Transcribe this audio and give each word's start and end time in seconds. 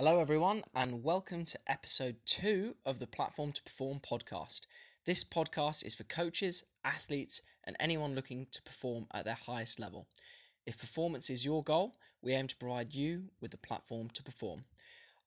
Hello, 0.00 0.20
everyone, 0.20 0.62
and 0.76 1.02
welcome 1.02 1.44
to 1.44 1.58
episode 1.66 2.14
two 2.24 2.76
of 2.86 3.00
the 3.00 3.06
Platform 3.08 3.50
to 3.50 3.62
Perform 3.64 3.98
podcast. 3.98 4.60
This 5.04 5.24
podcast 5.24 5.84
is 5.84 5.96
for 5.96 6.04
coaches, 6.04 6.62
athletes, 6.84 7.42
and 7.64 7.74
anyone 7.80 8.14
looking 8.14 8.46
to 8.52 8.62
perform 8.62 9.08
at 9.12 9.24
their 9.24 9.34
highest 9.34 9.80
level. 9.80 10.06
If 10.64 10.78
performance 10.78 11.30
is 11.30 11.44
your 11.44 11.64
goal, 11.64 11.96
we 12.22 12.32
aim 12.32 12.46
to 12.46 12.56
provide 12.58 12.94
you 12.94 13.24
with 13.40 13.50
the 13.50 13.56
platform 13.56 14.08
to 14.10 14.22
perform. 14.22 14.66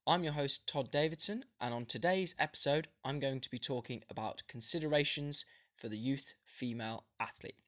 I'm 0.08 0.24
your 0.24 0.32
host, 0.32 0.68
Todd 0.68 0.90
Davidson, 0.90 1.44
and 1.60 1.74
on 1.74 1.86
today's 1.86 2.34
episode, 2.40 2.88
I'm 3.04 3.20
going 3.20 3.42
to 3.42 3.52
be 3.52 3.60
talking 3.60 4.06
about 4.10 4.44
considerations 4.48 5.44
for 5.76 5.90
the 5.90 5.98
youth 5.98 6.34
female 6.46 7.04
athlete. 7.20 7.60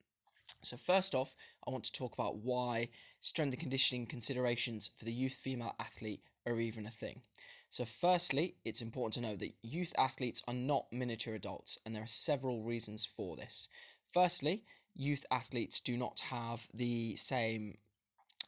So, 0.61 0.77
first 0.77 1.13
off, 1.13 1.35
I 1.67 1.71
want 1.71 1.83
to 1.83 1.91
talk 1.91 2.13
about 2.13 2.37
why 2.37 2.87
strength 3.19 3.51
and 3.51 3.59
conditioning 3.59 4.05
considerations 4.05 4.91
for 4.97 5.03
the 5.03 5.11
youth 5.11 5.33
female 5.33 5.75
athlete 5.77 6.21
are 6.45 6.59
even 6.59 6.85
a 6.85 6.91
thing. 6.91 7.21
So, 7.69 7.85
firstly, 7.85 8.55
it's 8.65 8.81
important 8.81 9.13
to 9.13 9.21
know 9.21 9.35
that 9.35 9.55
youth 9.63 9.93
athletes 9.97 10.43
are 10.47 10.53
not 10.53 10.85
miniature 10.91 11.35
adults, 11.35 11.79
and 11.85 11.95
there 11.95 12.03
are 12.03 12.07
several 12.07 12.61
reasons 12.61 13.05
for 13.05 13.35
this. 13.35 13.69
Firstly, 14.13 14.63
youth 14.95 15.25
athletes 15.31 15.79
do 15.79 15.97
not 15.97 16.19
have 16.19 16.67
the 16.73 17.15
same 17.15 17.77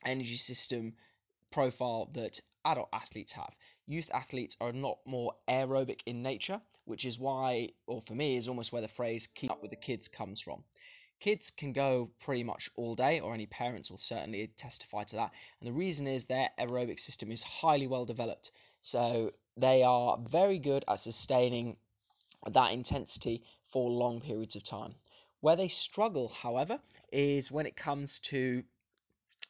energy 0.06 0.36
system 0.36 0.94
profile 1.52 2.10
that 2.14 2.40
adult 2.66 2.90
athletes 2.94 3.32
have. 3.32 3.56
Youth 3.88 4.12
athletes 4.14 4.58
are 4.62 4.70
a 4.70 4.74
lot 4.74 5.00
more 5.06 5.34
aerobic 5.48 6.02
in 6.06 6.22
nature, 6.22 6.62
which 6.86 7.06
is 7.06 7.20
why, 7.20 7.70
or 7.88 8.02
for 8.02 8.14
me, 8.14 8.36
is 8.36 8.48
almost 8.48 8.72
where 8.72 8.82
the 8.82 8.88
phrase 8.88 9.28
keep 9.28 9.52
up 9.52 9.62
with 9.62 9.72
the 9.72 9.78
kids 9.78 10.08
comes 10.08 10.42
from. 10.42 10.64
Kids 11.20 11.50
can 11.50 11.74
go 11.74 12.12
pretty 12.20 12.44
much 12.44 12.70
all 12.76 12.94
day, 12.94 13.20
or 13.20 13.34
any 13.34 13.46
parents 13.46 13.90
will 13.90 13.98
certainly 13.98 14.52
testify 14.58 15.04
to 15.06 15.16
that. 15.16 15.32
And 15.60 15.68
the 15.68 15.74
reason 15.74 16.08
is 16.08 16.26
their 16.26 16.50
aerobic 16.60 17.00
system 17.00 17.32
is 17.32 17.44
highly 17.44 17.88
well 17.88 18.06
developed. 18.06 18.52
So 18.82 19.32
they 19.58 19.82
are 19.84 20.20
very 20.30 20.60
good 20.60 20.84
at 20.88 21.00
sustaining 21.00 21.78
that 22.52 22.72
intensity 22.74 23.44
for 23.66 23.90
long 23.90 24.22
periods 24.22 24.56
of 24.56 24.64
time. 24.64 24.96
Where 25.40 25.56
they 25.56 25.68
struggle, 25.68 26.30
however, 26.30 26.80
is 27.12 27.52
when 27.52 27.66
it 27.66 27.76
comes 27.76 28.20
to 28.20 28.64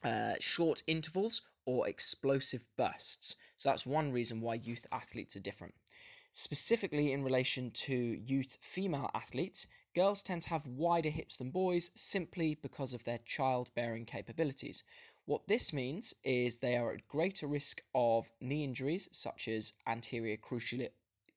uh, 0.04 0.36
short 0.40 0.84
intervals 0.88 1.42
or 1.66 1.88
explosive 1.88 2.66
bursts. 2.78 3.36
So 3.58 3.70
that's 3.70 3.86
one 3.86 4.12
reason 4.12 4.42
why 4.42 4.56
youth 4.56 4.86
athletes 4.92 5.36
are 5.36 5.42
different. 5.42 5.74
Specifically, 6.32 7.12
in 7.12 7.24
relation 7.24 7.72
to 7.72 7.96
youth 7.96 8.58
female 8.62 9.10
athletes, 9.16 9.68
Girls 9.96 10.22
tend 10.22 10.42
to 10.42 10.50
have 10.50 10.68
wider 10.68 11.10
hips 11.10 11.38
than 11.38 11.52
boys 11.52 11.92
simply 11.96 12.60
because 12.62 12.94
of 12.94 13.06
their 13.06 13.20
childbearing 13.26 14.04
capabilities. 14.04 14.84
What 15.26 15.48
this 15.48 15.72
means 15.72 16.14
is 16.22 16.60
they 16.60 16.76
are 16.76 16.92
at 16.92 17.08
greater 17.08 17.48
risk 17.48 17.82
of 17.96 18.30
knee 18.42 18.66
injuries 18.66 19.08
such 19.14 19.48
as 19.48 19.72
anterior 19.88 20.36
cruciate, 20.36 20.92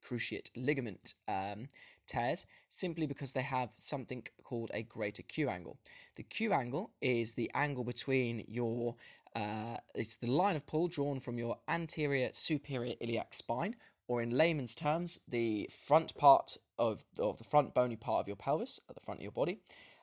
cruciate 0.05 0.51
ligament 0.57 1.15
um, 1.29 1.69
tears 2.09 2.47
simply 2.69 3.07
because 3.07 3.33
they 3.33 3.43
have 3.43 3.71
something 3.77 4.27
called 4.43 4.73
a 4.75 4.83
greater 4.83 5.23
Q 5.23 5.49
angle. 5.49 5.79
The 6.17 6.25
Q 6.25 6.53
angle 6.53 6.91
is 7.01 7.35
the 7.35 7.53
angle 7.55 7.85
between 7.85 8.45
your 8.49 8.97
uh, 9.37 9.77
it's 9.95 10.17
the 10.17 10.27
line 10.27 10.57
of 10.57 10.67
pull 10.67 10.89
drawn 10.89 11.21
from 11.21 11.39
your 11.39 11.59
anterior 11.69 12.31
superior 12.33 12.97
iliac 13.01 13.35
spine, 13.35 13.77
or 14.09 14.21
in 14.21 14.31
layman's 14.31 14.75
terms, 14.75 15.21
the 15.29 15.71
front 15.71 16.17
part 16.17 16.59
of, 16.79 17.05
of 17.19 17.39
the 17.39 17.45
front 17.45 17.75
bony 17.75 17.97
part 17.97 18.21
of 18.21 18.27
your 18.27 18.37
pelvis 18.37 18.81
at 18.89 18.95
the 18.95 19.01
front 19.01 19.21
of 19.21 19.23
your 19.23 19.33
body. 19.33 19.61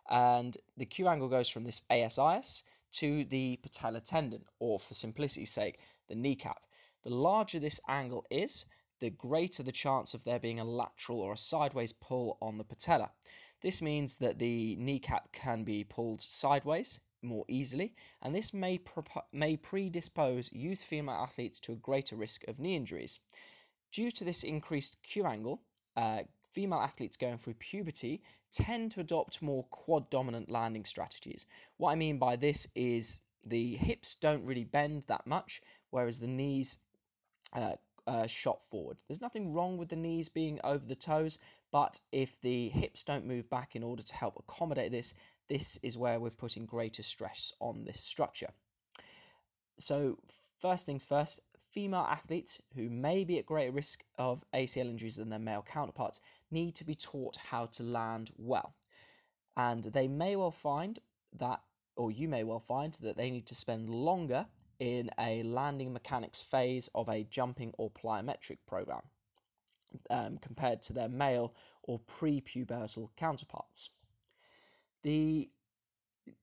And 0.10 0.56
the 0.78 0.86
Q 0.86 1.08
angle 1.08 1.30
goes 1.30 1.50
from 1.50 1.64
this 1.64 1.82
ASIS 1.90 2.64
to 2.94 3.26
the 3.26 3.60
patellar 3.64 4.04
tendon, 4.04 4.46
or 4.60 4.80
for 4.80 4.94
simplicity's 4.94 5.52
sake, 5.52 5.80
the 6.08 6.16
kneecap. 6.16 6.62
The 7.04 7.10
larger 7.10 7.60
this 7.60 7.80
angle 7.88 8.26
is, 8.30 8.66
the 9.00 9.10
greater 9.10 9.64
the 9.64 9.72
chance 9.72 10.14
of 10.14 10.24
there 10.24 10.40
being 10.40 10.60
a 10.60 10.64
lateral 10.64 11.20
or 11.20 11.34
a 11.34 11.38
sideways 11.38 11.92
pull 11.92 12.38
on 12.42 12.58
the 12.58 12.64
patella. 12.64 13.12
This 13.62 13.82
means 13.82 14.18
that 14.18 14.40
the 14.40 14.76
kneecap 14.78 15.32
can 15.32 15.64
be 15.64 15.84
pulled 15.84 16.22
sideways 16.22 17.02
more 17.22 17.46
easily, 17.48 17.96
and 18.22 18.34
this 18.34 18.54
may, 18.54 18.80
may 19.34 19.58
predispose 19.58 20.54
youth 20.54 20.84
female 20.84 21.16
athletes 21.16 21.60
to 21.62 21.72
a 21.74 21.78
greater 21.78 22.16
risk 22.16 22.48
of 22.48 22.60
knee 22.60 22.76
injuries. 22.76 23.20
Due 23.92 24.12
to 24.12 24.24
this 24.24 24.44
increased 24.44 25.02
Q 25.04 25.26
angle, 25.26 25.62
uh, 25.98 26.24
female 26.56 26.80
athletes 26.80 27.18
going 27.18 27.38
through 27.38 27.56
puberty 27.56 28.22
tend 28.52 28.90
to 28.90 29.02
adopt 29.02 29.42
more 29.42 29.66
quad 29.66 30.10
dominant 30.10 30.50
landing 30.50 30.86
strategies. 30.86 31.46
What 31.76 31.92
I 31.92 31.96
mean 31.96 32.18
by 32.18 32.38
this 32.38 32.70
is 32.74 33.20
the 33.46 33.76
hips 33.76 34.16
don't 34.16 34.46
really 34.46 34.64
bend 34.64 35.04
that 35.08 35.28
much, 35.28 35.62
whereas 35.90 36.22
the 36.22 36.28
knees 36.28 36.78
uh, 37.52 37.74
uh, 38.08 38.26
shot 38.26 38.64
forward. 38.64 39.02
There's 39.08 39.22
nothing 39.22 39.54
wrong 39.54 39.78
with 39.78 39.90
the 39.90 39.98
knees 39.98 40.30
being 40.30 40.60
over 40.64 40.86
the 40.86 40.96
toes, 40.96 41.40
but 41.72 42.00
if 42.14 42.40
the 42.40 42.70
hips 42.70 43.04
don't 43.04 43.28
move 43.28 43.50
back 43.50 43.76
in 43.76 43.84
order 43.84 44.04
to 44.04 44.16
help 44.16 44.38
accommodate 44.40 44.92
this, 44.92 45.14
this 45.50 45.78
is 45.84 45.98
where 45.98 46.20
we're 46.20 46.30
putting 46.30 46.66
greater 46.66 47.04
stress 47.04 47.54
on 47.60 47.84
this 47.84 48.02
structure. 48.02 48.50
So, 49.78 50.18
first 50.60 50.86
things 50.86 51.04
first, 51.04 51.42
female 51.72 52.08
athletes 52.10 52.62
who 52.76 52.90
may 52.90 53.26
be 53.26 53.38
at 53.38 53.46
greater 53.46 53.74
risk 53.74 54.06
of 54.18 54.46
ACL 54.54 54.90
injuries 54.90 55.18
than 55.18 55.30
their 55.30 55.40
male 55.40 55.66
counterparts 55.68 56.22
need 56.52 56.76
to 56.76 56.84
be 56.84 56.96
taught 56.96 57.38
how 57.38 57.66
to 57.68 57.84
land 57.84 58.32
well. 58.38 58.76
And 59.58 59.86
they 59.86 60.08
may 60.08 60.36
well 60.36 60.52
find 60.52 61.00
that, 61.34 61.62
or 61.96 62.12
you 62.12 62.28
may 62.28 62.44
well 62.44 62.60
find 62.60 62.94
that 63.02 63.18
they 63.18 63.32
need 63.32 63.48
to 63.48 63.56
spend 63.56 63.90
longer 63.90 64.48
in 64.80 65.10
a 65.18 65.44
landing 65.44 65.94
mechanics 65.94 66.42
phase 66.42 66.90
of 66.94 67.08
a 67.10 67.24
jumping 67.24 67.74
or 67.78 67.90
plyometric 67.90 68.58
program 68.68 69.02
um, 70.10 70.38
compared 70.38 70.82
to 70.84 70.94
their 70.94 71.10
male 71.10 71.54
or 71.84 72.00
prepubertal 72.00 73.10
counterparts. 73.16 73.92
The 75.04 75.50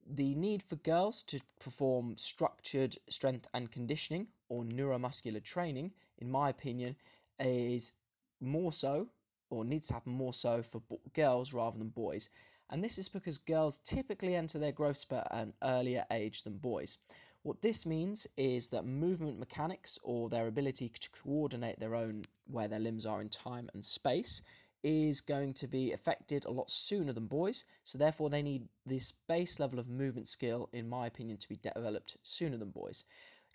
the 0.07 0.33
need 0.35 0.63
for 0.63 0.77
girls 0.77 1.21
to 1.23 1.41
perform 1.59 2.15
structured 2.15 2.95
strength 3.09 3.47
and 3.53 3.69
conditioning 3.69 4.27
or 4.47 4.63
neuromuscular 4.63 5.43
training, 5.43 5.91
in 6.17 6.31
my 6.31 6.49
opinion, 6.49 6.95
is 7.37 7.91
more 8.39 8.71
so 8.71 9.09
or 9.53 9.63
needs 9.63 9.87
to 9.87 9.93
happen 9.93 10.13
more 10.13 10.33
so 10.33 10.61
for 10.61 10.81
girls 11.13 11.53
rather 11.53 11.77
than 11.77 11.89
boys. 11.89 12.29
And 12.69 12.83
this 12.83 12.97
is 12.97 13.09
because 13.09 13.37
girls 13.37 13.79
typically 13.79 14.35
enter 14.35 14.57
their 14.57 14.71
growth 14.71 14.97
spurt 14.97 15.27
at 15.29 15.43
an 15.43 15.53
earlier 15.63 16.05
age 16.11 16.43
than 16.43 16.57
boys. 16.57 16.97
What 17.43 17.61
this 17.61 17.85
means 17.85 18.25
is 18.37 18.69
that 18.69 18.85
movement 18.85 19.37
mechanics 19.37 19.99
or 20.03 20.29
their 20.29 20.47
ability 20.47 20.89
to 20.89 21.09
coordinate 21.11 21.79
their 21.79 21.93
own 21.93 22.23
where 22.47 22.67
their 22.67 22.79
limbs 22.79 23.05
are 23.05 23.21
in 23.21 23.29
time 23.29 23.69
and 23.73 23.85
space 23.85 24.41
is 24.83 25.21
going 25.21 25.53
to 25.53 25.67
be 25.67 25.91
affected 25.93 26.45
a 26.45 26.51
lot 26.51 26.69
sooner 26.69 27.13
than 27.13 27.25
boys, 27.25 27.65
so 27.83 27.97
therefore 27.97 28.29
they 28.29 28.41
need 28.41 28.67
this 28.85 29.11
base 29.11 29.59
level 29.59 29.79
of 29.79 29.87
movement 29.87 30.27
skill, 30.27 30.69
in 30.73 30.89
my 30.89 31.07
opinion, 31.07 31.37
to 31.37 31.47
be 31.47 31.55
developed 31.57 32.17
sooner 32.21 32.57
than 32.57 32.69
boys. 32.69 33.05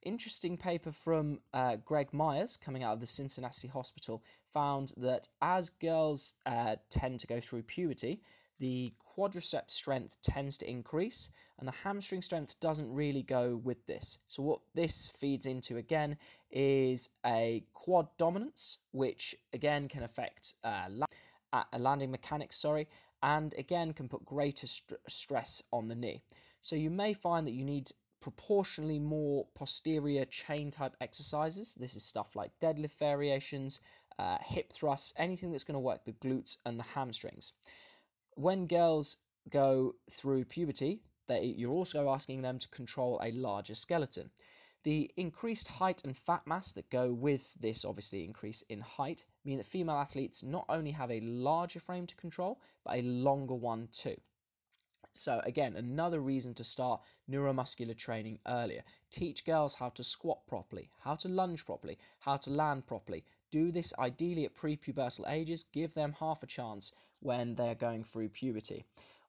Interesting 0.03 0.56
paper 0.56 0.92
from 0.92 1.41
uh, 1.53 1.76
Greg 1.84 2.12
Myers 2.12 2.56
coming 2.56 2.84
out 2.84 2.92
of 2.92 3.00
the 3.00 3.06
Cincinnati 3.06 3.66
Hospital 3.66 4.22
found 4.53 4.92
that 4.97 5.28
as 5.42 5.70
girls 5.70 6.36
uh, 6.47 6.76
tend 6.88 7.19
to 7.20 7.26
go 7.26 7.41
through 7.41 7.62
puberty, 7.62 8.20
the 8.60 8.92
quadriceps 9.16 9.72
strength 9.72 10.19
tends 10.22 10.56
to 10.59 10.70
increase 10.70 11.31
and 11.59 11.66
the 11.66 11.72
hamstring 11.72 12.22
strength 12.22 12.59
doesn't 12.60 12.92
really 12.92 13.22
go 13.22 13.56
with 13.56 13.84
this. 13.86 14.19
So, 14.26 14.42
what 14.42 14.60
this 14.75 15.09
feeds 15.09 15.47
into 15.47 15.76
again 15.76 16.16
is 16.50 17.10
a 17.26 17.65
quad 17.72 18.09
dominance, 18.19 18.78
which 18.92 19.34
again 19.53 19.88
can 19.88 20.04
affect 20.04 20.54
uh, 20.62 20.86
la- 20.91 21.65
landing 21.76 22.10
mechanics, 22.10 22.56
sorry, 22.56 22.86
and 23.22 23.53
again 23.59 23.92
can 23.92 24.09
put 24.09 24.25
greater 24.25 24.66
st- 24.66 25.00
stress 25.09 25.62
on 25.72 25.89
the 25.89 25.97
knee. 25.97 26.22
So, 26.60 26.77
you 26.77 26.91
may 26.91 27.12
find 27.12 27.47
that 27.47 27.53
you 27.53 27.65
need 27.65 27.91
proportionally 28.20 28.98
more 28.98 29.47
posterior 29.54 30.24
chain 30.24 30.70
type 30.70 30.97
exercises. 31.00 31.76
This 31.76 31.94
is 31.94 32.04
stuff 32.04 32.34
like 32.34 32.50
deadlift 32.60 32.98
variations, 32.98 33.80
uh, 34.18 34.38
hip 34.41 34.72
thrusts, 34.72 35.15
anything 35.16 35.53
that's 35.53 35.65
going 35.65 35.74
to 35.74 35.80
work 35.80 36.04
the 36.04 36.12
glutes 36.12 36.56
and 36.66 36.78
the 36.78 36.84
hamstrings. 36.84 37.53
When 38.34 38.66
girls 38.66 39.18
go 39.48 39.94
through 40.10 40.44
puberty, 40.44 41.03
they, 41.26 41.54
you're 41.56 41.72
also 41.72 42.10
asking 42.10 42.42
them 42.42 42.59
to 42.59 42.68
control 42.68 43.20
a 43.22 43.32
larger 43.32 43.74
skeleton. 43.74 44.30
The 44.84 45.10
increased 45.16 45.68
height 45.68 46.04
and 46.04 46.16
fat 46.16 46.47
mass 46.47 46.72
that 46.72 46.88
go 46.88 47.12
with 47.12 47.53
this, 47.54 47.84
obviously, 47.84 48.24
increase 48.24 48.62
in 48.62 48.80
height, 48.80 49.24
mean 49.44 49.59
that 49.59 49.66
female 49.66 49.97
athletes 49.97 50.42
not 50.42 50.64
only 50.68 50.92
have 50.92 51.10
a 51.10 51.21
larger 51.21 51.80
frame 51.80 52.06
to 52.06 52.16
control, 52.16 52.60
but 52.84 52.97
a 52.97 53.03
longer 53.03 53.54
one 53.54 53.88
too. 53.92 54.16
So, 55.13 55.41
again, 55.45 55.75
another 55.75 56.21
reason 56.21 56.55
to 56.55 56.65
start 56.65 57.01
neuromuscular 57.31 57.97
training 57.97 58.39
earlier. 58.47 58.83
Teach 59.10 59.45
girls 59.45 59.75
how 59.75 59.89
to 59.91 60.05
squat 60.05 60.47
properly, 60.47 60.91
how 61.01 61.16
to 61.16 61.28
lunge 61.28 61.66
properly, 61.66 61.99
how 62.21 62.37
to 62.37 62.51
land 62.51 62.87
properly. 62.87 63.25
Do 63.51 63.72
this 63.72 63.93
ideally 63.99 64.45
at 64.45 64.55
prepubertal 64.55 65.28
ages, 65.28 65.65
give 65.65 65.95
them 65.95 66.13
half 66.13 66.43
a 66.43 66.47
chance 66.47 66.93
when 67.21 67.55
they're 67.55 67.75
going 67.75 68.05
through 68.05 68.28
puberty. 68.28 68.84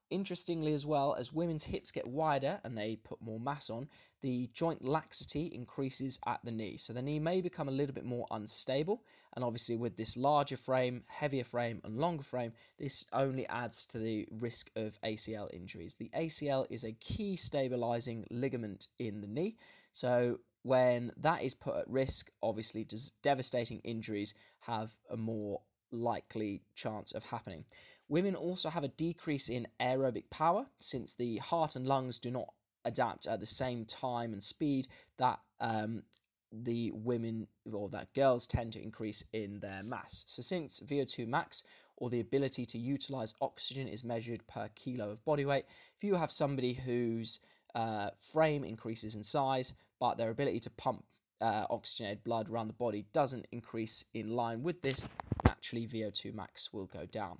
Interestingly, 0.09 0.73
as 0.73 0.85
well, 0.85 1.15
as 1.19 1.31
women's 1.31 1.65
hips 1.65 1.91
get 1.91 2.07
wider 2.07 2.59
and 2.63 2.75
they 2.75 2.95
put 2.95 3.21
more 3.21 3.39
mass 3.39 3.69
on, 3.69 3.87
the 4.21 4.49
joint 4.53 4.83
laxity 4.83 5.51
increases 5.53 6.19
at 6.25 6.39
the 6.43 6.51
knee. 6.51 6.77
So 6.77 6.93
the 6.93 7.01
knee 7.01 7.19
may 7.19 7.41
become 7.41 7.69
a 7.69 7.71
little 7.71 7.93
bit 7.93 8.05
more 8.05 8.25
unstable. 8.31 9.03
And 9.35 9.45
obviously, 9.45 9.75
with 9.75 9.97
this 9.97 10.17
larger 10.17 10.57
frame, 10.57 11.03
heavier 11.07 11.43
frame, 11.43 11.79
and 11.83 11.99
longer 11.99 12.23
frame, 12.23 12.53
this 12.79 13.05
only 13.13 13.47
adds 13.47 13.85
to 13.87 13.99
the 13.99 14.27
risk 14.39 14.71
of 14.75 14.99
ACL 15.03 15.53
injuries. 15.53 15.95
The 15.95 16.09
ACL 16.17 16.65
is 16.71 16.83
a 16.83 16.93
key 16.93 17.35
stabilizing 17.35 18.25
ligament 18.31 18.87
in 18.97 19.21
the 19.21 19.27
knee. 19.27 19.57
So 19.91 20.39
when 20.63 21.11
that 21.17 21.43
is 21.43 21.53
put 21.53 21.75
at 21.75 21.89
risk, 21.89 22.31
obviously, 22.41 22.87
devastating 23.21 23.79
injuries 23.83 24.33
have 24.61 24.91
a 25.09 25.17
more 25.17 25.61
likely 25.91 26.63
chance 26.73 27.11
of 27.11 27.23
happening. 27.23 27.65
Women 28.09 28.35
also 28.35 28.69
have 28.69 28.83
a 28.83 28.89
decrease 28.89 29.49
in 29.49 29.67
aerobic 29.79 30.29
power 30.31 30.65
since 30.79 31.13
the 31.13 31.37
heart 31.37 31.75
and 31.75 31.87
lungs 31.87 32.17
do 32.17 32.31
not 32.31 32.51
adapt 32.85 33.27
at 33.27 33.39
the 33.39 33.45
same 33.45 33.85
time 33.85 34.33
and 34.33 34.43
speed 34.43 34.87
that 35.17 35.39
um, 35.59 36.03
the 36.51 36.91
women 36.91 37.47
or 37.71 37.87
that 37.89 38.11
girls 38.15 38.47
tend 38.47 38.73
to 38.73 38.81
increase 38.81 39.23
in 39.33 39.59
their 39.59 39.83
mass. 39.83 40.23
So, 40.27 40.41
since 40.41 40.79
VO2 40.79 41.27
max 41.27 41.63
or 41.97 42.09
the 42.09 42.19
ability 42.19 42.65
to 42.65 42.79
utilize 42.79 43.35
oxygen 43.41 43.87
is 43.87 44.03
measured 44.03 44.45
per 44.47 44.69
kilo 44.73 45.11
of 45.11 45.23
body 45.23 45.45
weight, 45.45 45.65
if 45.95 46.03
you 46.03 46.15
have 46.15 46.31
somebody 46.31 46.73
whose 46.73 47.39
uh, 47.75 48.09
frame 48.33 48.63
increases 48.63 49.15
in 49.15 49.23
size 49.23 49.73
but 49.99 50.17
their 50.17 50.31
ability 50.31 50.59
to 50.61 50.69
pump 50.71 51.03
uh, 51.41 51.65
oxygenated 51.69 52.23
blood 52.23 52.49
around 52.49 52.67
the 52.67 52.73
body 52.73 53.05
doesn't 53.13 53.45
increase 53.51 54.05
in 54.13 54.35
line 54.35 54.63
with 54.63 54.81
this, 54.81 55.07
naturally 55.45 55.87
VO2 55.87 56.33
max 56.33 56.73
will 56.73 56.87
go 56.87 57.05
down. 57.05 57.37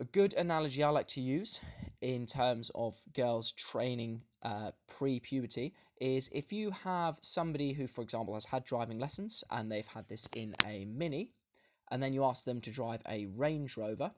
A 0.00 0.04
good 0.04 0.34
analogy 0.34 0.82
I 0.82 0.88
like 0.88 1.06
to 1.08 1.20
use 1.20 1.60
in 2.00 2.26
terms 2.26 2.68
of 2.74 3.00
girls 3.12 3.52
training 3.52 4.22
uh, 4.42 4.72
pre 4.88 5.20
puberty 5.20 5.72
is 6.00 6.28
if 6.32 6.52
you 6.52 6.72
have 6.72 7.16
somebody 7.20 7.72
who, 7.72 7.86
for 7.86 8.02
example, 8.02 8.34
has 8.34 8.46
had 8.46 8.64
driving 8.64 8.98
lessons 8.98 9.44
and 9.52 9.70
they've 9.70 9.86
had 9.86 10.08
this 10.08 10.28
in 10.34 10.56
a 10.64 10.84
Mini, 10.84 11.30
and 11.92 12.02
then 12.02 12.12
you 12.12 12.24
ask 12.24 12.44
them 12.44 12.60
to 12.62 12.72
drive 12.72 13.02
a 13.08 13.26
Range 13.26 13.76
Rover. 13.76 14.10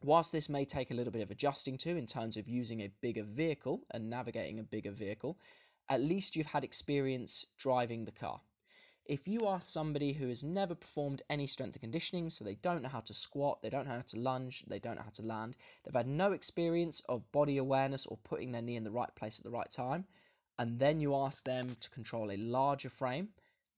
Whilst 0.00 0.30
this 0.30 0.48
may 0.48 0.64
take 0.64 0.92
a 0.92 0.94
little 0.94 1.12
bit 1.12 1.22
of 1.22 1.32
adjusting 1.32 1.76
to 1.78 1.96
in 1.96 2.06
terms 2.06 2.36
of 2.36 2.48
using 2.48 2.80
a 2.80 2.92
bigger 3.00 3.24
vehicle 3.24 3.82
and 3.90 4.08
navigating 4.08 4.60
a 4.60 4.62
bigger 4.62 4.92
vehicle, 4.92 5.40
at 5.88 6.00
least 6.00 6.36
you've 6.36 6.46
had 6.46 6.62
experience 6.62 7.46
driving 7.58 8.04
the 8.04 8.12
car. 8.12 8.40
If 9.10 9.26
you 9.26 9.40
are 9.40 9.60
somebody 9.60 10.12
who 10.12 10.28
has 10.28 10.44
never 10.44 10.76
performed 10.76 11.22
any 11.28 11.48
strength 11.48 11.74
and 11.74 11.80
conditioning, 11.80 12.30
so 12.30 12.44
they 12.44 12.54
don't 12.54 12.80
know 12.80 12.88
how 12.88 13.00
to 13.00 13.12
squat, 13.12 13.60
they 13.60 13.68
don't 13.68 13.88
know 13.88 13.96
how 13.96 14.02
to 14.02 14.18
lunge, 14.20 14.62
they 14.68 14.78
don't 14.78 14.94
know 14.94 15.02
how 15.02 15.10
to 15.10 15.26
land, 15.26 15.56
they've 15.82 15.92
had 15.92 16.06
no 16.06 16.30
experience 16.30 17.00
of 17.08 17.32
body 17.32 17.56
awareness 17.56 18.06
or 18.06 18.18
putting 18.18 18.52
their 18.52 18.62
knee 18.62 18.76
in 18.76 18.84
the 18.84 18.90
right 18.92 19.12
place 19.16 19.40
at 19.40 19.44
the 19.44 19.50
right 19.50 19.68
time, 19.68 20.04
and 20.60 20.78
then 20.78 21.00
you 21.00 21.16
ask 21.16 21.44
them 21.44 21.76
to 21.80 21.90
control 21.90 22.30
a 22.30 22.36
larger 22.36 22.88
frame 22.88 23.30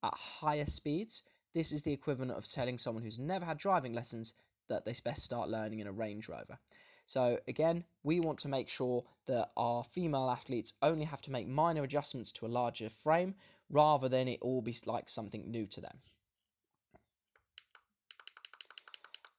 at 0.02 0.12
higher 0.12 0.66
speeds, 0.66 1.22
this 1.54 1.72
is 1.72 1.82
the 1.82 1.94
equivalent 1.94 2.32
of 2.32 2.46
telling 2.46 2.76
someone 2.76 3.02
who's 3.02 3.18
never 3.18 3.46
had 3.46 3.56
driving 3.56 3.94
lessons 3.94 4.34
that 4.68 4.84
they 4.84 4.92
best 5.02 5.22
start 5.22 5.48
learning 5.48 5.78
in 5.78 5.86
a 5.86 5.92
Range 5.92 6.28
Rover. 6.28 6.58
So 7.06 7.38
again, 7.48 7.84
we 8.02 8.20
want 8.20 8.38
to 8.40 8.48
make 8.48 8.68
sure 8.68 9.02
that 9.24 9.50
our 9.56 9.82
female 9.82 10.28
athletes 10.28 10.74
only 10.82 11.06
have 11.06 11.22
to 11.22 11.32
make 11.32 11.48
minor 11.48 11.84
adjustments 11.84 12.32
to 12.32 12.44
a 12.44 12.48
larger 12.48 12.90
frame 12.90 13.34
rather 13.72 14.08
than 14.08 14.28
it 14.28 14.38
all 14.40 14.62
be 14.62 14.76
like 14.86 15.08
something 15.08 15.50
new 15.50 15.66
to 15.66 15.80
them. 15.80 15.98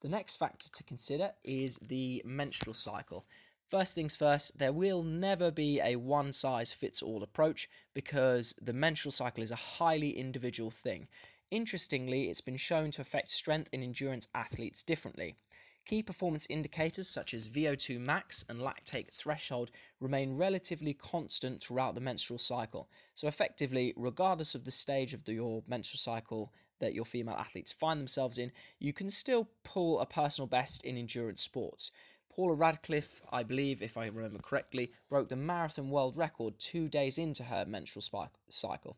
The 0.02 0.10
next 0.10 0.36
factor 0.36 0.70
to 0.70 0.84
consider 0.84 1.32
is 1.46 1.78
the 1.78 2.22
menstrual 2.26 2.74
cycle. 2.74 3.26
First 3.70 3.96
things 3.96 4.18
first, 4.18 4.60
there 4.60 4.74
will 4.74 5.02
never 5.02 5.50
be 5.50 5.80
a 5.80 5.96
one 5.96 6.34
size 6.34 6.74
fits 6.74 7.02
all 7.02 7.24
approach 7.24 7.70
because 7.94 8.54
the 8.62 8.74
menstrual 8.74 9.14
cycle 9.14 9.42
is 9.42 9.52
a 9.52 9.56
highly 9.56 10.18
individual 10.18 10.72
thing. 10.72 11.08
Interestingly, 11.52 12.30
it's 12.30 12.42
been 12.42 12.58
shown 12.58 12.92
to 12.92 13.02
affect 13.02 13.32
strength 13.32 13.70
and 13.72 13.82
endurance 13.82 14.28
athletes 14.36 14.84
differently. 14.84 15.38
Key 15.86 16.02
performance 16.02 16.48
indicators 16.50 17.10
such 17.10 17.34
as 17.34 17.50
VO2 17.50 18.00
max 18.00 18.46
and 18.48 18.62
lactate 18.62 19.12
threshold 19.12 19.70
remain 20.00 20.38
relatively 20.38 20.94
constant 20.94 21.62
throughout 21.62 21.94
the 21.94 22.00
menstrual 22.00 22.40
cycle. 22.40 22.90
So, 23.14 23.28
effectively, 23.28 23.94
regardless 23.98 24.56
of 24.56 24.64
the 24.64 24.72
stage 24.72 25.14
of 25.14 25.26
the, 25.26 25.34
your 25.34 25.62
menstrual 25.68 26.00
cycle 26.00 26.54
that 26.80 26.94
your 26.94 27.04
female 27.04 27.36
athletes 27.36 27.74
find 27.74 28.00
themselves 28.00 28.38
in, 28.38 28.54
you 28.80 28.94
can 28.94 29.10
still 29.10 29.50
pull 29.64 30.00
a 30.00 30.06
personal 30.06 30.48
best 30.48 30.86
in 30.86 30.98
endurance 30.98 31.42
sports. 31.42 31.92
Paula 32.30 32.54
Radcliffe, 32.54 33.22
I 33.30 33.44
believe, 33.44 33.82
if 33.82 33.98
I 33.98 34.06
remember 34.06 34.40
correctly, 34.40 34.90
broke 35.10 35.28
the 35.28 35.36
marathon 35.36 35.90
world 35.90 36.16
record 36.16 36.58
two 36.60 36.88
days 36.88 37.18
into 37.18 37.44
her 37.44 37.66
menstrual 37.66 38.30
cycle. 38.48 38.98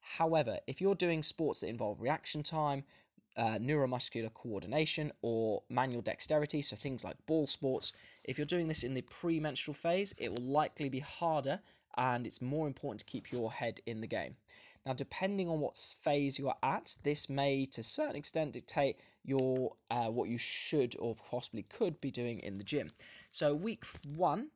However, 0.00 0.60
if 0.66 0.80
you're 0.80 0.94
doing 0.94 1.22
sports 1.22 1.60
that 1.60 1.68
involve 1.68 2.00
reaction 2.00 2.42
time, 2.42 2.84
uh, 3.36 3.58
neuromuscular 3.58 4.32
coordination 4.32 5.12
or 5.22 5.62
manual 5.68 6.02
dexterity, 6.02 6.62
so 6.62 6.76
things 6.76 7.04
like 7.04 7.16
ball 7.26 7.46
sports. 7.46 7.92
If 8.24 8.38
you're 8.38 8.46
doing 8.46 8.68
this 8.68 8.82
in 8.82 8.94
the 8.94 9.02
premenstrual 9.02 9.74
phase, 9.74 10.14
it 10.18 10.30
will 10.30 10.46
likely 10.46 10.88
be 10.88 11.00
harder 11.00 11.60
and 11.96 12.26
it's 12.26 12.42
more 12.42 12.66
important 12.66 13.00
to 13.00 13.06
keep 13.06 13.32
your 13.32 13.52
head 13.52 13.80
in 13.86 14.00
the 14.00 14.06
game. 14.06 14.36
Now, 14.84 14.92
depending 14.92 15.48
on 15.48 15.58
what 15.58 15.76
phase 15.76 16.38
you 16.38 16.48
are 16.48 16.56
at, 16.62 16.96
this 17.02 17.28
may 17.28 17.66
to 17.66 17.80
a 17.80 17.84
certain 17.84 18.14
extent 18.14 18.52
dictate 18.52 18.98
your 19.24 19.74
uh, 19.90 20.08
what 20.08 20.28
you 20.28 20.38
should 20.38 20.94
or 21.00 21.16
possibly 21.16 21.64
could 21.64 22.00
be 22.00 22.12
doing 22.12 22.38
in 22.40 22.56
the 22.56 22.64
gym. 22.64 22.88
So, 23.32 23.52
week 23.52 23.84
one, 24.14 24.50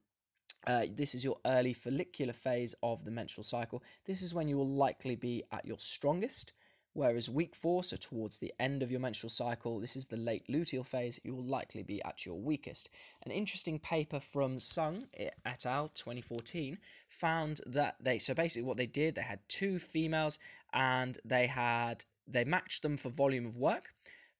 uh, 0.67 0.87
this 0.95 1.15
is 1.17 1.25
your 1.25 1.39
early 1.45 1.73
follicular 1.73 2.33
phase 2.33 2.75
of 2.83 3.05
the 3.05 3.11
menstrual 3.11 3.43
cycle. 3.43 3.83
This 4.05 4.23
is 4.23 4.33
when 4.33 4.49
you 4.49 4.57
will 4.57 4.69
likely 4.69 5.17
be 5.17 5.43
at 5.51 5.67
your 5.67 5.79
strongest. 5.79 6.53
Whereas 6.93 7.31
week 7.31 7.55
four, 7.55 7.85
so 7.85 7.97
towards 7.97 8.41
the 8.41 8.53
end 8.59 8.83
of 8.83 8.91
your 8.91 8.99
menstrual 9.01 9.31
cycle, 9.31 9.79
this 9.79 9.95
is 9.95 10.07
the 10.07 10.17
late 10.17 10.49
luteal 10.49 10.85
phase, 10.85 11.21
you 11.23 11.35
will 11.35 11.45
likely 11.45 11.85
be 11.85 12.03
at 12.03 12.27
your 12.27 12.41
weakest. 12.41 12.91
An 13.23 13.31
interesting 13.31 13.79
paper 13.79 14.19
from 14.19 14.59
Sung 14.59 15.05
et 15.17 15.67
al. 15.67 15.89
2014 15.89 16.79
found 17.07 17.61
that 17.67 17.97
they, 18.01 18.19
so 18.19 18.35
basically 18.35 18.67
what 18.67 18.77
they 18.77 18.87
did, 18.87 19.15
they 19.15 19.23
had 19.23 19.39
two 19.49 19.79
females 19.79 20.41
and 20.73 21.19
they 21.25 21.47
had, 21.47 22.05
they 22.27 22.45
matched 22.45 22.83
them 22.83 22.97
for 22.97 23.09
volume 23.09 23.47
of 23.47 23.57
work, 23.57 23.95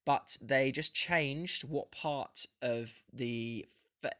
but 0.05 0.37
they 0.43 0.73
just 0.73 0.93
changed 0.93 1.63
what 1.63 1.93
part 1.93 2.47
of 2.63 3.05
the 3.13 3.67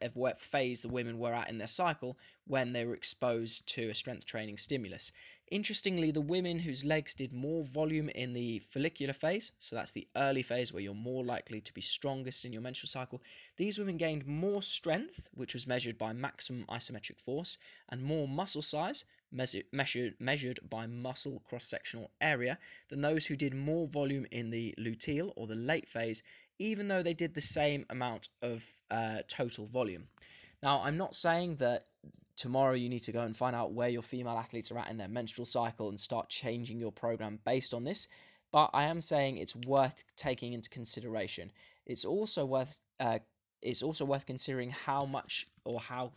of 0.01 0.15
what 0.15 0.39
phase 0.39 0.83
the 0.83 0.87
women 0.87 1.17
were 1.17 1.33
at 1.33 1.49
in 1.49 1.57
their 1.57 1.67
cycle 1.67 2.15
when 2.47 2.73
they 2.73 2.85
were 2.85 2.95
exposed 2.95 3.67
to 3.75 3.89
a 3.89 3.95
strength 3.95 4.25
training 4.25 4.57
stimulus. 4.57 5.11
Interestingly, 5.51 6.11
the 6.11 6.21
women 6.21 6.59
whose 6.59 6.85
legs 6.85 7.13
did 7.13 7.33
more 7.33 7.61
volume 7.65 8.07
in 8.09 8.31
the 8.31 8.59
follicular 8.59 9.11
phase, 9.11 9.51
so 9.59 9.75
that's 9.75 9.91
the 9.91 10.07
early 10.15 10.43
phase 10.43 10.71
where 10.71 10.81
you're 10.81 10.93
more 10.93 11.25
likely 11.25 11.59
to 11.59 11.73
be 11.73 11.81
strongest 11.81 12.45
in 12.45 12.53
your 12.53 12.61
menstrual 12.61 12.87
cycle, 12.87 13.21
these 13.57 13.77
women 13.77 13.97
gained 13.97 14.25
more 14.25 14.61
strength, 14.61 15.29
which 15.33 15.53
was 15.53 15.67
measured 15.67 15.97
by 15.97 16.13
maximum 16.13 16.65
isometric 16.69 17.19
force, 17.19 17.57
and 17.89 18.01
more 18.01 18.29
muscle 18.29 18.61
size, 18.61 19.03
measured, 19.29 19.65
measured, 20.19 20.59
by 20.69 20.87
muscle 20.87 21.41
cross 21.47 21.65
sectional 21.65 22.11
area, 22.21 22.57
than 22.87 23.01
those 23.01 23.25
who 23.25 23.35
did 23.35 23.53
more 23.53 23.87
volume 23.87 24.25
in 24.31 24.51
the 24.51 24.73
luteal 24.79 25.33
or 25.35 25.47
the 25.47 25.55
late 25.55 25.89
phase, 25.89 26.23
even 26.59 26.87
though 26.87 27.03
they 27.03 27.13
did 27.13 27.33
the 27.33 27.41
same 27.41 27.85
amount 27.89 28.29
of 28.41 28.65
uh, 28.89 29.17
total 29.27 29.65
volume. 29.65 30.05
Now, 30.63 30.81
I'm 30.81 30.97
not 30.97 31.13
saying 31.13 31.57
that 31.57 31.83
tomorrow 32.41 32.73
you 32.73 32.89
need 32.89 33.03
to 33.03 33.11
go 33.11 33.21
and 33.21 33.37
find 33.37 33.55
out 33.55 33.73
where 33.73 33.87
your 33.89 34.01
female 34.01 34.35
athletes 34.35 34.71
are 34.71 34.79
at 34.79 34.89
in 34.89 34.97
their 34.97 35.07
menstrual 35.07 35.45
cycle 35.45 35.89
and 35.89 35.99
start 35.99 36.27
changing 36.27 36.79
your 36.79 36.91
program 36.91 37.37
based 37.45 37.71
on 37.71 37.83
this. 37.83 38.07
But 38.51 38.71
I 38.73 38.85
am 38.85 38.99
saying 38.99 39.37
it's 39.37 39.55
worth 39.55 40.03
taking 40.15 40.53
into 40.53 40.67
consideration. 40.67 41.51
It's 41.85 42.03
also 42.03 42.43
worth 42.45 42.79
uh, 42.99 43.19
it's 43.61 43.83
also 43.83 44.05
worth 44.05 44.25
considering 44.25 44.71
how 44.71 45.05
much 45.05 45.45
or 45.65 45.79
how 45.79 46.13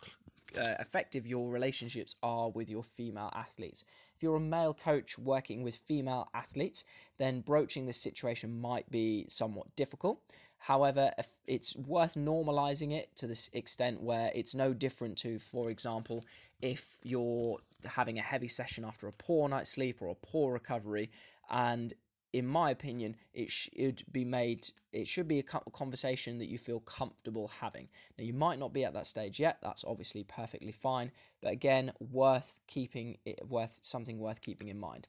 uh, 0.58 0.76
effective 0.80 1.26
your 1.26 1.50
relationships 1.50 2.16
are 2.22 2.48
with 2.48 2.70
your 2.70 2.82
female 2.82 3.30
athletes. 3.34 3.84
If 4.16 4.22
you're 4.22 4.36
a 4.36 4.40
male 4.40 4.72
coach 4.72 5.18
working 5.18 5.62
with 5.62 5.76
female 5.76 6.30
athletes, 6.32 6.84
then 7.18 7.42
broaching 7.42 7.84
this 7.84 8.00
situation 8.00 8.60
might 8.62 8.90
be 8.90 9.26
somewhat 9.28 9.76
difficult. 9.76 10.22
However, 10.64 11.12
it's 11.46 11.76
worth 11.76 12.14
normalizing 12.14 12.92
it 12.92 13.14
to 13.16 13.26
this 13.26 13.50
extent 13.52 14.00
where 14.00 14.32
it's 14.34 14.54
no 14.54 14.72
different 14.72 15.18
to, 15.18 15.38
for 15.38 15.68
example, 15.68 16.24
if 16.62 16.96
you're 17.02 17.58
having 17.84 18.18
a 18.18 18.22
heavy 18.22 18.48
session 18.48 18.82
after 18.82 19.06
a 19.06 19.12
poor 19.12 19.46
night's 19.46 19.68
sleep 19.68 20.00
or 20.00 20.08
a 20.08 20.14
poor 20.14 20.54
recovery, 20.54 21.10
and 21.50 21.92
in 22.32 22.46
my 22.46 22.70
opinion, 22.70 23.14
it 23.34 23.52
should 23.52 24.04
be 24.10 24.24
made. 24.24 24.66
It 24.94 25.06
should 25.06 25.28
be 25.28 25.38
a 25.38 25.42
conversation 25.42 26.38
that 26.38 26.48
you 26.48 26.56
feel 26.56 26.80
comfortable 26.80 27.48
having. 27.48 27.86
Now, 28.16 28.24
you 28.24 28.32
might 28.32 28.58
not 28.58 28.72
be 28.72 28.86
at 28.86 28.94
that 28.94 29.06
stage 29.06 29.38
yet. 29.38 29.58
That's 29.62 29.84
obviously 29.84 30.24
perfectly 30.24 30.72
fine, 30.72 31.12
but 31.42 31.52
again, 31.52 31.92
worth 32.10 32.58
keeping 32.68 33.18
it 33.26 33.38
worth 33.50 33.80
something 33.82 34.18
worth 34.18 34.40
keeping 34.40 34.68
in 34.68 34.80
mind. 34.80 35.08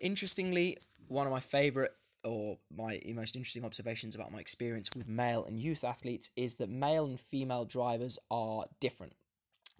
Interestingly, 0.00 0.78
one 1.06 1.28
of 1.28 1.32
my 1.32 1.38
favorite 1.38 1.94
or 2.24 2.58
my 2.74 3.00
most 3.14 3.36
interesting 3.36 3.64
observations 3.64 4.14
about 4.14 4.32
my 4.32 4.40
experience 4.40 4.90
with 4.94 5.08
male 5.08 5.44
and 5.44 5.58
youth 5.60 5.84
athletes 5.84 6.30
is 6.36 6.56
that 6.56 6.68
male 6.68 7.04
and 7.04 7.20
female 7.20 7.64
drivers 7.64 8.18
are 8.30 8.64
different. 8.80 9.14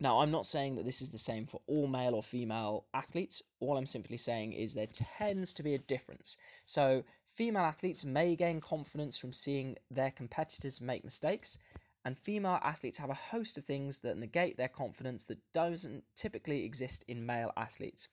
Now, 0.01 0.19
I'm 0.19 0.33
not 0.33 0.47
saying 0.47 0.75
that 0.77 0.85
this 0.85 1.01
is 1.01 1.11
the 1.11 1.19
same 1.19 1.47
for 1.47 1.61
all 1.69 1.87
male 1.87 2.15
or 2.15 2.23
female 2.23 2.87
athletes. 2.93 3.43
All 3.61 3.77
I'm 3.77 3.87
simply 3.87 4.17
saying 4.17 4.53
is 4.53 4.75
there 4.75 4.89
tends 4.89 5.53
to 5.53 5.63
be 5.63 5.75
a 5.75 5.79
difference. 5.79 6.39
So, 6.65 7.05
female 7.27 7.63
athletes 7.63 8.05
may 8.05 8.35
gain 8.35 8.61
confidence 8.61 9.17
from 9.17 9.33
seeing 9.33 9.77
their 9.91 10.11
competitors 10.11 10.81
make 10.81 11.05
mistakes, 11.05 11.59
and 12.05 12.19
female 12.19 12.59
athletes 12.63 12.99
have 12.99 13.11
a 13.11 13.15
host 13.15 13.57
of 13.59 13.65
things 13.65 14.01
that 14.01 14.19
negate 14.19 14.57
their 14.57 14.69
confidence 14.69 15.25
that 15.27 15.39
doesn't 15.53 16.05
typically 16.17 16.65
exist 16.65 17.05
in 17.07 17.25
male 17.25 17.53
athletes. 17.57 18.09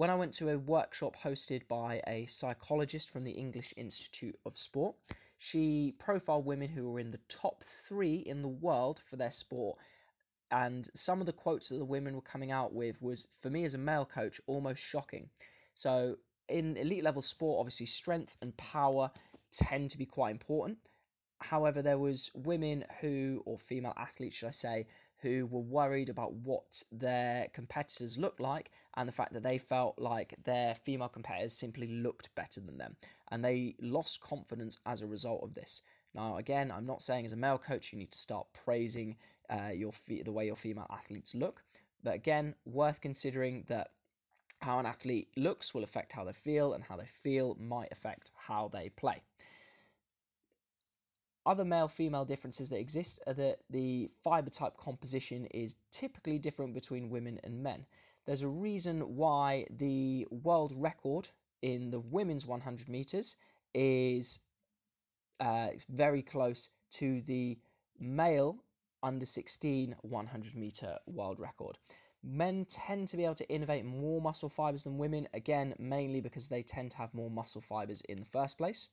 When 0.00 0.08
I 0.08 0.14
went 0.14 0.32
to 0.36 0.48
a 0.48 0.58
workshop 0.58 1.14
hosted 1.14 1.68
by 1.68 2.00
a 2.06 2.24
psychologist 2.24 3.10
from 3.10 3.22
the 3.22 3.32
English 3.32 3.74
Institute 3.76 4.34
of 4.46 4.56
Sport, 4.56 4.96
she 5.36 5.94
profiled 5.98 6.46
women 6.46 6.70
who 6.70 6.90
were 6.90 7.00
in 7.00 7.10
the 7.10 7.20
top 7.28 7.62
three 7.62 8.14
in 8.14 8.40
the 8.40 8.48
world 8.48 9.02
for 9.06 9.16
their 9.16 9.30
sport. 9.30 9.78
And 10.50 10.88
some 10.94 11.20
of 11.20 11.26
the 11.26 11.34
quotes 11.34 11.68
that 11.68 11.76
the 11.76 11.84
women 11.84 12.14
were 12.14 12.22
coming 12.22 12.50
out 12.50 12.72
with 12.72 13.02
was 13.02 13.28
for 13.40 13.50
me 13.50 13.62
as 13.64 13.74
a 13.74 13.78
male 13.78 14.06
coach 14.06 14.40
almost 14.46 14.82
shocking. 14.82 15.28
So 15.74 16.16
in 16.48 16.78
elite 16.78 17.04
level 17.04 17.20
sport 17.20 17.60
obviously 17.60 17.84
strength 17.84 18.38
and 18.40 18.56
power 18.56 19.10
tend 19.52 19.90
to 19.90 19.98
be 19.98 20.06
quite 20.06 20.30
important. 20.30 20.78
However 21.42 21.82
there 21.82 21.98
was 21.98 22.30
women 22.34 22.86
who 23.02 23.42
or 23.44 23.58
female 23.58 23.92
athletes 23.98 24.36
should 24.36 24.48
i 24.48 24.52
say 24.52 24.86
who 25.22 25.46
were 25.46 25.60
worried 25.60 26.08
about 26.08 26.32
what 26.32 26.82
their 26.90 27.48
competitors 27.52 28.18
looked 28.18 28.40
like 28.40 28.70
and 28.96 29.08
the 29.08 29.12
fact 29.12 29.32
that 29.32 29.42
they 29.42 29.58
felt 29.58 29.98
like 29.98 30.34
their 30.44 30.74
female 30.74 31.08
competitors 31.08 31.52
simply 31.52 31.86
looked 31.86 32.34
better 32.34 32.60
than 32.60 32.78
them 32.78 32.96
and 33.30 33.44
they 33.44 33.74
lost 33.80 34.20
confidence 34.20 34.78
as 34.86 35.02
a 35.02 35.06
result 35.06 35.42
of 35.42 35.54
this 35.54 35.82
now 36.14 36.36
again 36.36 36.70
i'm 36.70 36.86
not 36.86 37.02
saying 37.02 37.24
as 37.24 37.32
a 37.32 37.36
male 37.36 37.58
coach 37.58 37.92
you 37.92 37.98
need 37.98 38.10
to 38.10 38.18
start 38.18 38.46
praising 38.52 39.16
uh, 39.50 39.70
your 39.74 39.92
fe- 39.92 40.22
the 40.22 40.32
way 40.32 40.46
your 40.46 40.56
female 40.56 40.86
athletes 40.90 41.34
look. 41.34 41.62
But 42.02 42.14
again, 42.14 42.54
worth 42.64 43.00
considering 43.00 43.64
that 43.68 43.88
how 44.62 44.78
an 44.78 44.86
athlete 44.86 45.28
looks 45.36 45.74
will 45.74 45.82
affect 45.82 46.12
how 46.12 46.24
they 46.24 46.32
feel, 46.32 46.74
and 46.74 46.84
how 46.84 46.96
they 46.96 47.06
feel 47.06 47.56
might 47.58 47.90
affect 47.90 48.30
how 48.36 48.68
they 48.68 48.90
play. 48.90 49.22
Other 51.46 51.64
male 51.64 51.88
female 51.88 52.24
differences 52.24 52.68
that 52.68 52.78
exist 52.78 53.20
are 53.26 53.34
that 53.34 53.58
the 53.70 54.10
fiber 54.22 54.50
type 54.50 54.76
composition 54.76 55.46
is 55.46 55.76
typically 55.90 56.38
different 56.38 56.74
between 56.74 57.08
women 57.08 57.40
and 57.44 57.62
men. 57.62 57.86
There's 58.26 58.42
a 58.42 58.48
reason 58.48 59.16
why 59.16 59.66
the 59.70 60.26
world 60.30 60.74
record 60.76 61.28
in 61.62 61.90
the 61.90 62.00
women's 62.00 62.46
100 62.46 62.88
meters 62.88 63.36
is 63.74 64.40
uh, 65.40 65.68
very 65.88 66.22
close 66.22 66.70
to 66.90 67.22
the 67.22 67.58
male 67.98 68.62
under 69.02 69.24
16 69.24 69.96
100 70.02 70.54
meter 70.54 70.98
world 71.06 71.40
record. 71.40 71.78
Men 72.22 72.66
tend 72.66 73.08
to 73.08 73.16
be 73.16 73.24
able 73.24 73.34
to 73.36 73.46
innervate 73.46 73.84
more 73.84 74.20
muscle 74.20 74.50
fibers 74.50 74.84
than 74.84 74.98
women, 74.98 75.26
again, 75.32 75.74
mainly 75.78 76.20
because 76.20 76.48
they 76.48 76.62
tend 76.62 76.90
to 76.90 76.98
have 76.98 77.14
more 77.14 77.30
muscle 77.30 77.62
fibers 77.62 78.02
in 78.02 78.18
the 78.18 78.26
first 78.26 78.58
place. 78.58 78.90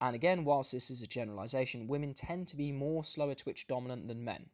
And 0.00 0.14
again, 0.14 0.44
whilst 0.44 0.72
this 0.72 0.90
is 0.90 1.02
a 1.02 1.06
generalization, 1.06 1.86
women 1.86 2.14
tend 2.14 2.48
to 2.48 2.56
be 2.56 2.72
more 2.72 3.04
slower 3.04 3.34
twitch 3.34 3.66
dominant 3.66 4.08
than 4.08 4.24
men. 4.24 4.50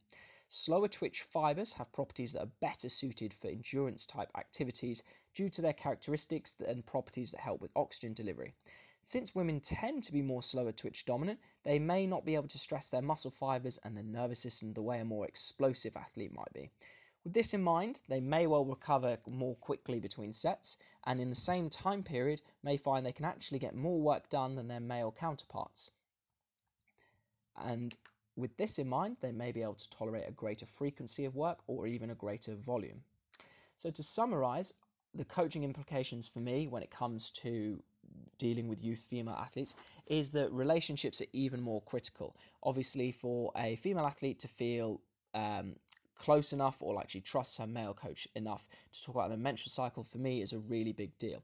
Slower 0.49 0.89
twitch 0.89 1.23
fibers 1.23 1.73
have 1.75 1.93
properties 1.93 2.33
that 2.33 2.43
are 2.43 2.53
better 2.61 2.89
suited 2.89 3.35
for 3.35 3.49
endurance 3.49 4.07
type 4.07 4.31
activities 4.37 5.03
due 5.35 5.49
to 5.49 5.63
their 5.63 5.73
characteristics 5.73 6.57
and 6.61 6.87
properties 6.87 7.33
that 7.33 7.41
help 7.41 7.61
with 7.61 7.77
oxygen 7.77 8.15
delivery. 8.15 8.55
Since 9.05 9.37
women 9.37 9.61
tend 9.61 10.03
to 10.05 10.13
be 10.13 10.23
more 10.23 10.43
slower 10.43 10.73
twitch 10.73 11.05
dominant, 11.05 11.39
they 11.63 11.79
may 11.79 12.07
not 12.07 12.25
be 12.25 12.35
able 12.35 12.49
to 12.49 12.59
stress 12.59 12.91
their 12.91 13.03
muscle 13.03 13.31
fibers 13.31 13.79
and 13.85 13.97
their 13.97 14.03
nervous 14.03 14.41
system 14.41 14.73
the 14.73 14.83
way 14.83 14.99
a 14.99 15.05
more 15.05 15.27
explosive 15.27 15.97
athlete 15.97 16.33
might 16.33 16.53
be. 16.53 16.71
With 17.23 17.33
this 17.33 17.55
in 17.55 17.63
mind, 17.63 18.03
they 18.09 18.21
may 18.21 18.47
well 18.47 18.65
recover 18.65 19.19
more 19.29 19.57
quickly 19.57 20.01
between 20.01 20.33
sets, 20.33 20.79
and 21.07 21.21
in 21.21 21.29
the 21.29 21.35
same 21.35 21.71
time 21.71 22.03
period, 22.03 22.43
may 22.63 22.77
find 22.77 23.07
they 23.07 23.13
can 23.13 23.25
actually 23.25 23.61
get 23.61 23.75
more 23.75 24.01
work 24.01 24.29
done 24.29 24.57
than 24.57 24.69
their 24.69 24.81
male 24.81 25.15
counterparts. 25.17 25.93
And 27.57 27.97
with 28.37 28.57
this 28.57 28.79
in 28.79 28.89
mind, 28.89 29.19
they 29.21 29.33
may 29.33 29.53
be 29.53 29.63
able 29.63 29.75
to 29.75 29.91
tolerate 29.91 30.29
a 30.29 30.33
greater 30.33 30.67
frequency 30.67 31.25
of 31.25 31.37
work 31.37 31.61
or 31.67 31.87
even 31.87 32.11
a 32.11 32.15
greater 32.15 32.55
volume. 32.55 33.03
So, 33.77 33.91
to 33.91 34.03
summarize, 34.03 34.75
the 35.15 35.25
coaching 35.25 35.65
implications 35.65 36.29
for 36.29 36.41
me 36.41 36.67
when 36.67 36.83
it 36.83 36.91
comes 36.91 37.31
to 37.31 37.83
dealing 38.39 38.69
with 38.69 38.83
youth 38.83 39.05
female 39.09 39.35
athletes 39.35 39.75
is 40.07 40.33
that 40.33 40.53
relationships 40.53 41.21
are 41.23 41.27
even 41.33 41.61
more 41.61 41.81
critical. 41.83 42.37
Obviously, 42.63 43.13
for 43.13 43.53
a 43.57 43.77
female 43.77 44.07
athlete 44.07 44.39
to 44.41 44.49
feel 44.49 45.01
um, 45.35 45.77
close 46.19 46.53
enough 46.53 46.83
or 46.83 46.95
like 46.95 47.11
she 47.11 47.21
trusts 47.21 47.59
her 47.59 47.67
male 47.67 47.95
coach 47.95 48.27
enough 48.35 48.69
to 48.93 49.03
talk 49.03 49.15
about 49.15 49.31
the 49.31 49.37
menstrual 49.37 49.71
cycle 49.71 50.03
for 50.03 50.19
me 50.19 50.43
is 50.43 50.53
a 50.53 50.59
really 50.59 50.93
big 50.93 51.17
deal. 51.19 51.43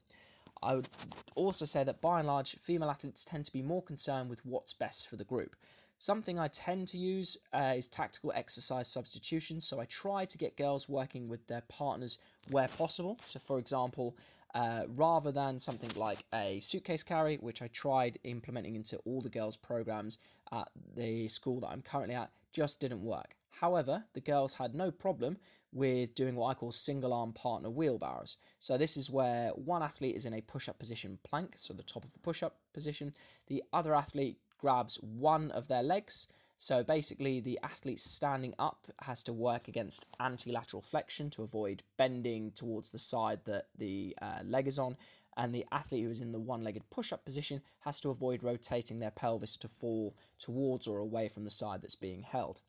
I 0.61 0.75
would 0.75 0.89
also 1.35 1.65
say 1.65 1.83
that 1.83 2.01
by 2.01 2.19
and 2.19 2.27
large, 2.27 2.55
female 2.55 2.89
athletes 2.89 3.25
tend 3.25 3.45
to 3.45 3.53
be 3.53 3.61
more 3.61 3.83
concerned 3.83 4.29
with 4.29 4.45
what's 4.45 4.73
best 4.73 5.09
for 5.09 5.17
the 5.17 5.23
group. 5.23 5.55
Something 5.97 6.39
I 6.39 6.47
tend 6.47 6.87
to 6.89 6.97
use 6.97 7.37
uh, 7.53 7.73
is 7.77 7.87
tactical 7.87 8.31
exercise 8.35 8.87
substitution. 8.87 9.61
So 9.61 9.79
I 9.79 9.85
try 9.85 10.25
to 10.25 10.37
get 10.37 10.57
girls 10.57 10.89
working 10.89 11.27
with 11.27 11.45
their 11.47 11.63
partners 11.67 12.19
where 12.49 12.67
possible. 12.67 13.19
So, 13.23 13.39
for 13.39 13.59
example, 13.59 14.17
uh, 14.53 14.83
rather 14.95 15.31
than 15.31 15.59
something 15.59 15.91
like 15.95 16.25
a 16.33 16.59
suitcase 16.59 17.03
carry, 17.03 17.37
which 17.37 17.61
I 17.61 17.67
tried 17.67 18.19
implementing 18.23 18.75
into 18.75 18.97
all 19.05 19.21
the 19.21 19.29
girls' 19.29 19.57
programs 19.57 20.19
at 20.51 20.69
the 20.95 21.27
school 21.27 21.59
that 21.61 21.69
I'm 21.69 21.81
currently 21.81 22.15
at, 22.15 22.31
just 22.51 22.79
didn't 22.79 23.03
work. 23.03 23.35
However, 23.59 24.03
the 24.13 24.21
girls 24.21 24.53
had 24.53 24.75
no 24.75 24.91
problem 24.91 25.37
with 25.71 26.13
doing 26.15 26.35
what 26.35 26.47
I 26.49 26.53
call 26.53 26.71
single 26.71 27.13
arm 27.13 27.33
partner 27.33 27.69
wheelbarrows. 27.69 28.37
So, 28.59 28.77
this 28.77 28.97
is 28.97 29.09
where 29.09 29.49
one 29.51 29.81
athlete 29.81 30.15
is 30.15 30.25
in 30.25 30.33
a 30.33 30.41
push 30.41 30.69
up 30.69 30.77
position 30.77 31.17
plank, 31.23 31.53
so 31.57 31.73
the 31.73 31.83
top 31.83 32.03
of 32.03 32.11
the 32.11 32.19
push 32.19 32.43
up 32.43 32.57
position, 32.73 33.13
the 33.47 33.63
other 33.73 33.95
athlete 33.95 34.39
grabs 34.57 34.95
one 35.01 35.51
of 35.51 35.67
their 35.67 35.83
legs 35.83 36.27
so 36.63 36.81
basically, 36.81 37.41
the 37.41 37.59
athlete 37.61 37.99
standing 37.99 38.53
up 38.57 38.87
has 39.01 39.21
to 39.23 39.33
work 39.33 39.67
against 39.67 40.07
anti-lateral 40.21 40.81
flexion 40.81 41.29
to 41.31 41.43
avoid 41.43 41.83
bending 41.97 42.51
towards 42.51 42.89
the 42.89 42.99
side 42.99 43.43
that 43.43 43.67
the 43.77 44.15
uh, 44.21 44.39
leg 44.45 44.67
is 44.67 44.79
on, 44.79 44.95
and 45.35 45.53
the 45.53 45.65
athlete 45.73 46.05
who 46.05 46.09
is 46.09 46.21
in 46.21 46.31
the 46.31 46.39
one-legged 46.39 46.89
push-up 46.89 47.25
position 47.25 47.61
has 47.81 47.99
to 47.99 48.11
avoid 48.11 48.43
rotating 48.43 48.99
their 48.99 49.11
pelvis 49.11 49.57
to 49.57 49.67
fall 49.67 50.15
towards 50.39 50.87
or 50.87 50.99
away 50.99 51.27
from 51.27 51.43
the 51.43 51.49
side 51.49 51.81
that's 51.81 51.95
being 51.95 52.21
held. 52.21 52.61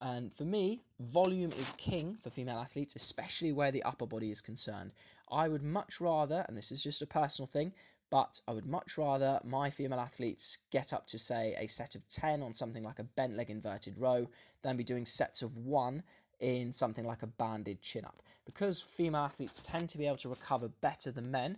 And 0.00 0.32
for 0.32 0.44
me, 0.44 0.82
volume 1.00 1.52
is 1.52 1.70
king 1.78 2.16
for 2.20 2.30
female 2.30 2.58
athletes, 2.58 2.96
especially 2.96 3.52
where 3.52 3.72
the 3.72 3.82
upper 3.84 4.06
body 4.06 4.30
is 4.30 4.40
concerned. 4.40 4.92
I 5.30 5.48
would 5.48 5.62
much 5.62 6.00
rather, 6.00 6.44
and 6.48 6.56
this 6.56 6.70
is 6.70 6.82
just 6.82 7.02
a 7.02 7.06
personal 7.06 7.46
thing, 7.46 7.72
but 8.10 8.40
I 8.46 8.52
would 8.52 8.66
much 8.66 8.98
rather 8.98 9.40
my 9.42 9.70
female 9.70 9.98
athletes 9.98 10.58
get 10.70 10.92
up 10.92 11.06
to, 11.08 11.18
say, 11.18 11.56
a 11.58 11.66
set 11.66 11.94
of 11.94 12.06
10 12.08 12.42
on 12.42 12.52
something 12.52 12.84
like 12.84 12.98
a 12.98 13.04
bent 13.04 13.36
leg 13.36 13.50
inverted 13.50 13.98
row 13.98 14.28
than 14.62 14.76
be 14.76 14.84
doing 14.84 15.06
sets 15.06 15.42
of 15.42 15.56
one 15.58 16.02
in 16.40 16.72
something 16.72 17.06
like 17.06 17.22
a 17.22 17.26
banded 17.26 17.80
chin 17.82 18.04
up. 18.04 18.22
Because 18.44 18.82
female 18.82 19.22
athletes 19.22 19.62
tend 19.62 19.88
to 19.88 19.98
be 19.98 20.06
able 20.06 20.16
to 20.18 20.28
recover 20.28 20.68
better 20.68 21.10
than 21.10 21.30
men, 21.30 21.56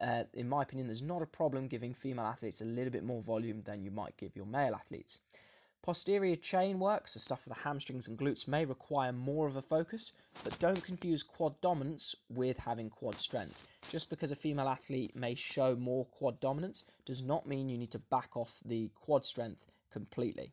uh, 0.00 0.24
in 0.34 0.48
my 0.48 0.62
opinion, 0.62 0.86
there's 0.86 1.02
not 1.02 1.22
a 1.22 1.26
problem 1.26 1.68
giving 1.68 1.94
female 1.94 2.26
athletes 2.26 2.60
a 2.60 2.64
little 2.64 2.92
bit 2.92 3.04
more 3.04 3.22
volume 3.22 3.62
than 3.62 3.82
you 3.82 3.90
might 3.90 4.16
give 4.16 4.36
your 4.36 4.44
male 4.46 4.74
athletes. 4.74 5.20
Posterior 5.86 6.34
chain 6.34 6.80
work, 6.80 7.06
so 7.06 7.20
stuff 7.20 7.44
for 7.44 7.48
the 7.48 7.60
hamstrings 7.60 8.08
and 8.08 8.18
glutes, 8.18 8.48
may 8.48 8.64
require 8.64 9.12
more 9.12 9.46
of 9.46 9.54
a 9.54 9.62
focus, 9.62 10.14
but 10.42 10.58
don't 10.58 10.82
confuse 10.82 11.22
quad 11.22 11.60
dominance 11.60 12.16
with 12.28 12.58
having 12.58 12.90
quad 12.90 13.20
strength. 13.20 13.62
Just 13.88 14.10
because 14.10 14.32
a 14.32 14.36
female 14.36 14.68
athlete 14.68 15.14
may 15.14 15.36
show 15.36 15.76
more 15.76 16.04
quad 16.06 16.40
dominance 16.40 16.86
does 17.04 17.22
not 17.22 17.46
mean 17.46 17.68
you 17.68 17.78
need 17.78 17.92
to 17.92 18.00
back 18.00 18.36
off 18.36 18.58
the 18.64 18.90
quad 18.96 19.24
strength 19.24 19.68
completely. 19.92 20.50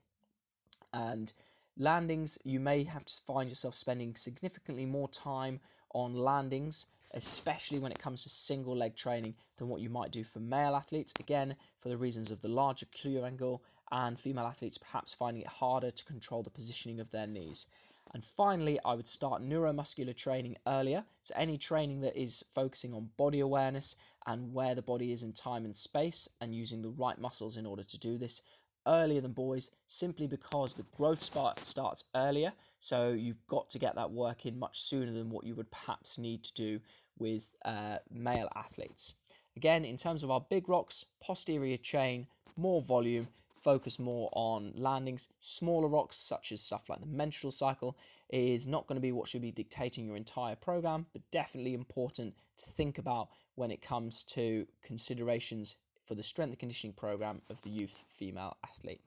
And 0.94 1.34
landings, 1.80 2.38
you 2.44 2.60
may 2.60 2.84
have 2.84 3.06
to 3.06 3.22
find 3.26 3.50
yourself 3.50 3.74
spending 3.74 4.14
significantly 4.14 4.86
more 4.86 5.10
time 5.10 5.62
on 5.96 6.14
landings, 6.14 6.86
especially 7.16 7.80
when 7.80 7.92
it 7.92 7.98
comes 7.98 8.22
to 8.22 8.30
single 8.30 8.78
leg 8.78 8.96
training, 8.96 9.34
than 9.58 9.68
what 9.68 9.82
you 9.82 9.90
might 9.90 10.12
do 10.12 10.24
for 10.24 10.40
male 10.40 10.76
athletes. 10.76 11.12
Again, 11.20 11.56
for 11.80 11.90
the 11.90 11.98
reasons 11.98 12.30
of 12.30 12.42
the 12.42 12.48
larger 12.48 12.86
Q 12.86 13.24
angle 13.24 13.64
and 13.94 14.20
female 14.20 14.48
athletes 14.48 14.80
perhaps 14.80 15.14
finding 15.14 15.44
it 15.44 15.48
harder 15.48 15.92
to 15.92 16.06
control 16.06 16.42
the 16.42 16.50
positioning 16.50 17.00
of 17.00 17.12
their 17.12 17.28
knees. 17.28 17.68
And 18.14 18.26
finally, 18.26 18.80
I 18.84 18.96
would 18.96 19.08
start 19.08 19.42
neuromuscular 19.42 20.16
training 20.16 20.58
earlier. 20.68 21.06
So, 21.22 21.34
any 21.38 21.58
training 21.58 22.02
that 22.02 22.20
is 22.20 22.44
focusing 22.54 22.94
on 22.94 23.12
body 23.18 23.40
awareness 23.40 23.96
and 24.26 24.54
where 24.54 24.76
the 24.76 24.82
body 24.82 25.12
is 25.12 25.24
in 25.24 25.34
time 25.34 25.64
and 25.64 25.76
space, 25.76 26.28
and 26.42 26.54
using 26.54 26.82
the 26.82 26.90
right 26.90 27.18
muscles 27.18 27.56
in 27.56 27.66
order 27.66 27.84
to 27.84 28.00
do 28.00 28.18
this 28.18 28.42
earlier 28.86 29.22
than 29.22 29.32
boys, 29.32 29.72
simply 29.88 30.28
because 30.28 30.76
the 30.76 30.86
growth 30.96 31.24
spurt 31.24 31.66
starts 31.66 32.06
earlier. 32.16 32.54
So, 32.80 33.10
you've 33.10 33.46
got 33.48 33.70
to 33.70 33.80
get 33.80 33.96
that 33.96 34.12
work 34.12 34.46
in 34.46 34.60
much 34.60 34.82
sooner 34.82 35.12
than 35.12 35.30
what 35.30 35.46
you 35.46 35.56
would 35.56 35.72
perhaps 35.72 36.18
need 36.18 36.44
to 36.44 36.54
do 36.54 36.80
with 37.18 37.52
uh, 37.64 37.98
male 38.12 38.50
athletes. 38.56 39.16
Again, 39.56 39.86
in 39.86 39.98
terms 39.98 40.24
of 40.24 40.32
our 40.32 40.42
big 40.42 40.68
rocks, 40.68 41.06
posterior 41.22 41.78
chain, 41.78 42.28
more 42.58 42.82
volume, 42.82 43.28
focus 43.64 43.98
more 43.98 44.30
on 44.34 44.74
landings. 44.76 45.30
Smaller 45.40 45.88
rocks, 45.88 46.18
such 46.18 46.52
as 46.52 46.62
stuff 46.62 46.90
like 46.90 47.00
the 47.00 47.06
menstrual 47.06 47.52
cycle, 47.52 47.98
is 48.30 48.68
not 48.68 48.88
going 48.88 48.98
to 48.98 49.02
be 49.02 49.12
what 49.12 49.28
should 49.28 49.42
be 49.42 49.52
dictating 49.52 50.06
your 50.06 50.18
entire 50.18 50.56
program, 50.56 51.06
but 51.14 51.22
definitely 51.32 51.74
important 51.74 52.36
to 52.58 52.70
think 52.72 52.98
about 52.98 53.30
when 53.56 53.72
it 53.72 53.82
comes 53.82 54.24
to 54.24 54.68
considerations 54.82 55.78
for 56.06 56.16
the 56.16 56.24
strength 56.24 56.52
and 56.52 56.60
conditioning 56.60 56.94
program 56.94 57.42
of 57.50 57.62
the 57.62 57.70
youth 57.70 58.04
female 58.10 58.58
athlete. 58.64 59.02